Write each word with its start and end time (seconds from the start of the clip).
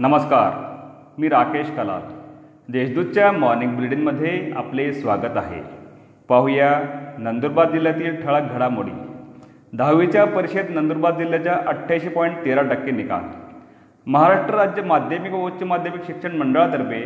नमस्कार 0.00 0.52
मी 1.18 1.28
राकेश 1.28 1.70
कलाल 1.70 2.00
देशदूतच्या 2.72 3.30
मॉर्निंग 3.32 3.74
बुलेटिनमध्ये 3.74 4.52
आपले 4.56 4.92
स्वागत 4.92 5.36
आहे. 5.36 5.60
पाहूया 6.28 6.70
नंदुरबार 7.18 7.70
जिल्ह्यातील 7.70 8.20
ठळक 8.22 8.52
घडामोडी. 8.52 8.90
दहावीच्या 9.72 10.24
परीक्षेत 10.24 10.64
नंदुरबार 10.70 11.14
जिल्ह्याच्या 11.14 11.54
अठ्ठ्याऐंशी 11.66 12.08
पॉईंट 12.08 12.36
तेरा 12.44 12.62
टक्के 12.62 12.90
निकाल. 12.90 13.22
महाराष्ट्र 14.06 14.54
राज्य 14.54 14.82
माध्यमिक 14.82 15.32
व 15.32 15.44
उच्च 15.46 15.62
माध्यमिक 15.62 16.06
शिक्षण 16.06 16.36
मंडळातर्फे 16.36 17.04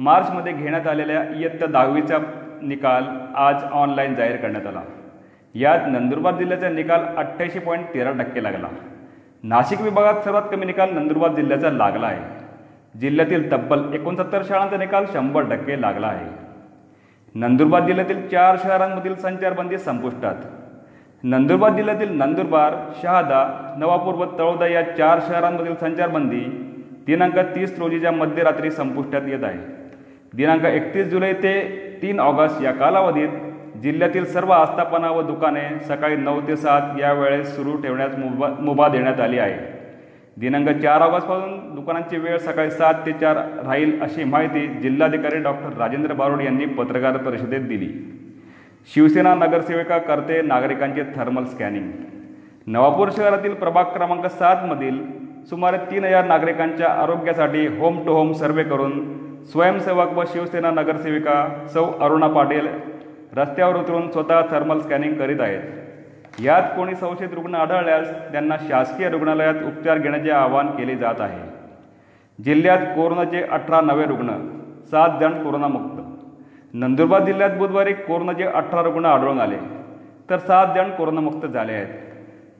मार्चमध्ये 0.00 0.52
घेण्यात 0.52 0.86
आलेल्या 0.86 1.24
इयत्ता 1.36 1.66
दहावीचा 1.66 2.18
निकाल 2.62 3.04
आज 3.34 3.64
ऑनलाईन 3.64 4.14
जाहीर 4.14 4.36
करण्यात 4.36 4.66
आला. 4.66 4.82
यात 5.54 5.78
नंदुरबार 5.88 6.34
जिल्ह्याचा 6.34 6.68
निकाल 6.68 7.00
अठ्ठ्याऐंशी 7.16 7.58
पॉईंट 7.58 7.84
तेरा 7.94 8.12
टक्के 8.12 8.42
लागला. 8.42 8.68
नाशिक 9.44 9.80
विभागात 9.80 10.14
सर्वात 10.14 10.42
कमी 10.50 10.66
निकाल 10.66 10.90
नंदुरबार 10.90 11.34
जिल्ह्याचा 11.34 11.70
लागला 11.70 12.06
आहे. 12.06 12.98
जिल्ह्यातील 13.00 13.52
तब्बल 13.52 13.94
एकोणसत्तर 13.94 14.42
शाळांचा 14.48 14.76
निकाल 14.76 15.04
शंभर 15.12 15.42
टक्के 15.42 15.80
लागला 15.80 16.06
आहे. 16.06 16.28
नंदुरबार 17.34 17.86
जिल्ह्यातील 17.86 18.28
चार 18.28 18.56
शहरांमधील 18.62 19.14
संचारबंदी 19.14 19.78
संपुष्टात. 19.78 20.34
नंदुरबार 21.22 21.72
जिल्ह्यातील 21.72 22.16
नंदुरबार 22.18 22.74
शहादा 23.02 23.74
नवापूर 23.78 24.14
व 24.14 24.24
तळोदा 24.38 24.66
या 24.66 24.96
चार 24.96 25.20
शहरांमधील 25.28 25.74
संचारबंदी 25.74 26.40
दिनांक 27.06 27.38
तीस 27.38 27.78
रोजीच्या 27.78 28.12
मध्यरात्री 28.12 28.70
संपुष्टात 28.70 29.22
येत 29.26 29.44
आहे. 29.44 29.58
दिनांक 30.34 30.64
एकतीस 30.64 31.06
जुलै 31.06 31.32
ते 31.32 31.54
तीन 32.02 32.20
ऑगस्ट 32.20 32.62
या 32.62 32.72
कालावधीत 32.72 33.28
जिल्ह्यातील 33.82 34.24
सर्व 34.32 34.52
आस्थापना 34.52 35.10
व 35.10 35.22
दुकाने 35.26 35.60
सकाळी 35.88 36.16
नऊ 36.16 36.40
ते 36.48 36.56
सात 36.56 36.98
या 37.00 37.12
वेळेस 37.12 37.54
सुरू 37.56 37.76
ठेवण्यास 37.82 38.14
मुभा 38.18 38.48
मुभा 38.60 38.88
देण्यात 38.88 39.20
आली 39.20 39.38
आहे. 39.38 39.56
दिनांक 40.36 40.68
चार 40.82 41.00
ऑगस्टपासून 41.02 41.74
दुकानांची 41.74 42.16
वेळ 42.18 42.36
सकाळी 42.38 42.70
सात 42.70 42.94
ते 43.06 43.12
चार 43.12 43.36
राहील 43.66 44.00
अशी 44.02 44.24
माहिती 44.24 44.66
जिल्हाधिकारी 44.82 45.38
डॉक्टर 45.42 45.76
राजेंद्र 45.78 46.12
बारोड 46.12 46.42
यांनी 46.42 46.66
पत्रकार 46.78 47.16
परिषदेत 47.16 47.66
दिली. 47.68 47.88
शिवसेना 48.94 49.34
नगरसेविका 49.34 49.98
करते 49.98 50.40
नागरिकांचे 50.42 51.02
थर्मल 51.16 51.44
स्कॅनिंग. 51.44 51.90
नवापूर 52.66 53.10
शहरातील 53.16 53.54
प्रभाग 53.54 53.84
क्रमांक 53.94 54.26
सातमधील 54.28 54.98
सुमारे 55.50 55.76
तीन 55.90 56.04
हजार 56.04 56.24
नागरिकांच्या 56.26 56.88
आरोग्यासाठी 57.02 57.66
होम 57.78 58.04
टू 58.06 58.12
होम 58.12 58.32
सर्वे 58.32 58.64
करून 58.64 59.00
स्वयंसेवक 59.52 60.16
व 60.16 60.24
शिवसेना 60.32 60.70
नगरसेविका 60.70 61.46
सौ 61.72 61.84
अरुणा 62.00 62.26
पाटील 62.34 62.66
रस्त्यावर 63.36 63.76
उतरून 63.76 64.10
स्वतः 64.10 64.40
थर्मल 64.50 64.78
स्कॅनिंग 64.78 65.14
करीत 65.14 65.40
आहेत. 65.40 65.60
यात 66.44 66.62
कोणी 66.76 66.94
संशयित 66.94 67.28
रुग्ण 67.32 67.54
आढळल्यास 67.54 68.32
त्यांना 68.32 68.56
शासकीय 68.56 69.08
रुग्णालयात 69.08 69.54
उपचार 69.54 69.98
घेण्याचे 69.98 70.30
आवाहन 70.30 70.66
केले 70.66 70.96
जात 70.96 71.14
आहे. 71.18 71.40
जिल्ह्यात 72.44 72.78
कोरोनाचे 72.78 73.42
अठरा 73.42 73.80
नवे 73.80 74.04
रुग्ण 74.04 74.28
सात 74.90 75.20
जण 75.20 75.42
कोरोनामुक्त. 75.42 76.02
नंदुरबार 76.74 77.24
जिल्ह्यात 77.24 77.50
बुधवारी 77.50 77.92
कोरोनाचे 77.92 78.44
अठरा 78.44 78.82
रुग्ण 78.82 79.04
आढळून 79.04 79.40
आले. 79.40 79.56
तर 80.30 80.36
सात 80.36 80.66
जण 80.76 80.90
कोरोनामुक्त 80.90 81.46
झाले 81.46 81.72
आहेत. 81.72 81.88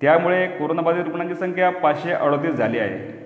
त्यामुळे 0.00 0.46
कोरोनाबाधित 0.46 1.04
रुग्णांची 1.04 1.34
संख्या 1.34 1.70
पाचशे 1.70 2.12
अडतीस 2.12 2.54
झाली 2.54 2.78
आहे. 2.78 3.20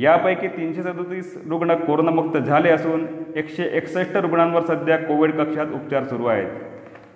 यापैकी 0.00 0.48
तीनशे 0.48 0.82
सदतीस 0.82 1.42
रुग्ण 1.48 1.74
कोरोनामुक्त 1.74 2.38
झाले 2.38 2.70
असून 2.70 3.06
एकशे 3.36 3.62
एकसष्ट 3.72 4.16
रुग्णांवर 4.16 4.62
सध्या 4.62 4.96
कोविड 4.96 5.32
कक्षात 5.32 5.66
उपचार 5.66 6.04
सुरू 6.04 6.26
आहेत. 6.26 6.48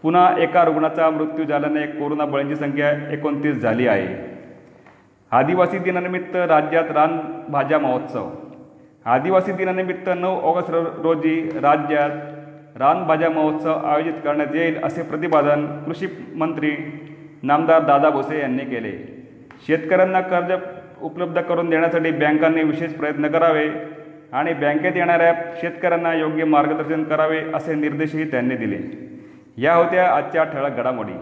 पुन्हा 0.03 0.35
एका 0.39 0.65
रुग्णाचा 0.65 1.11
मृत्यू 1.11 1.45
झाल्याने 1.45 1.87
कोरोना 1.87 2.25
बळींची 2.25 2.57
संख्या 2.57 2.91
एकोणतीस 3.13 3.57
झाली 3.57 3.87
आहे. 3.87 4.09
आदिवासी 5.31 5.79
दिनानिमित्त 5.79 6.37
राज्यात 6.37 6.91
रानभाज्या 6.91 7.79
महोत्सव. 7.79 8.29
आदिवासी 9.05 9.53
दिनानिमित्त 9.53 10.09
नऊ 10.17 10.39
ऑगस्ट 10.41 10.71
रोजी 11.03 11.41
राज्यात 11.63 12.11
रानभाज्या 12.79 13.31
महोत्सव 13.31 13.87
आयोजित 13.87 14.13
करण्यात 14.25 14.55
येईल 14.55 14.83
असे 14.85 15.03
प्रतिपादन 15.03 15.67
कृषी 15.85 16.07
मंत्री 16.35 16.71
नामदार 17.43 17.83
दादा 17.83 18.11
भोसे 18.11 18.41
यांनी 18.41 18.65
केले. 18.65 18.93
शेतकऱ्यांना 19.67 20.21
कर्ज 20.21 20.53
उपलब्ध 21.03 21.41
करून 21.41 21.71
देण्यासाठी 21.71 22.11
बँकांनी 22.11 22.63
विशेष 22.63 22.93
प्रयत्न 22.93 23.29
करावे 23.29 23.69
आणि 24.33 24.53
बँकेत 24.53 24.97
येणाऱ्या 24.97 25.33
शेतकऱ्यांना 25.61 26.15
योग्य 26.15 26.45
मार्गदर्शन 26.45 27.05
करावे 27.05 27.43
असे 27.55 27.75
निर्देशही 27.75 28.31
त्यांनी 28.31 28.57
दिले. 28.57 28.79
या 29.61 29.75
होत्या 29.75 30.17
आजच्या 30.17 30.45
ठळक 30.45 30.77
घडामोडी. 30.77 31.13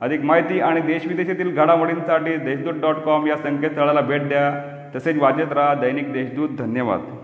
अधिक 0.00 0.20
माहिती 0.20 0.60
आणि 0.60 0.80
देशविदेशातील 0.80 1.56
घडामोडींसाठी 1.56 2.36
देशदूत 2.36 2.74
डॉट 2.80 2.94
कॉम 2.94 3.26
या 3.26 3.36
संकेतस्थळाला 3.36 4.00
भेट 4.00 4.28
द्या. 4.28 4.64
तसेच 4.96 5.18
वाजत 5.18 5.52
राहा 5.52 5.74
दैनिक 5.74 6.12
देशदूत. 6.12 6.48
धन्यवाद. 6.58 7.15